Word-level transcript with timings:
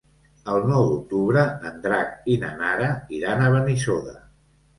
El 0.53 0.63
nou 0.69 0.87
d'octubre 0.93 1.43
en 1.71 1.77
Drac 1.83 2.15
i 2.33 2.39
na 2.45 2.49
Nara 2.63 2.89
iran 3.19 3.45
a 3.45 3.53
Benissoda. 3.59 4.17